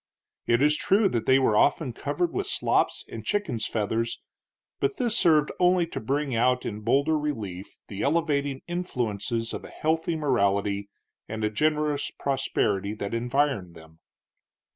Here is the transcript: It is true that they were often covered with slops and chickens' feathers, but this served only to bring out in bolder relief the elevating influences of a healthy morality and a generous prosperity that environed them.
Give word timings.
It 0.47 0.63
is 0.63 0.75
true 0.75 1.07
that 1.09 1.27
they 1.27 1.37
were 1.37 1.55
often 1.55 1.93
covered 1.93 2.33
with 2.33 2.47
slops 2.47 3.05
and 3.07 3.23
chickens' 3.23 3.67
feathers, 3.67 4.19
but 4.79 4.97
this 4.97 5.15
served 5.15 5.51
only 5.59 5.85
to 5.85 5.99
bring 5.99 6.35
out 6.35 6.65
in 6.65 6.79
bolder 6.79 7.15
relief 7.19 7.81
the 7.87 8.01
elevating 8.01 8.63
influences 8.67 9.53
of 9.53 9.63
a 9.63 9.69
healthy 9.69 10.15
morality 10.15 10.89
and 11.29 11.43
a 11.43 11.51
generous 11.51 12.09
prosperity 12.09 12.95
that 12.95 13.13
environed 13.13 13.75
them. 13.75 13.99